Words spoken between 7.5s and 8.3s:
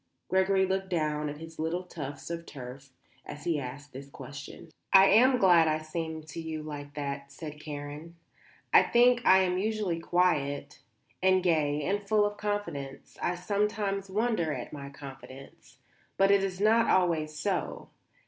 Karen.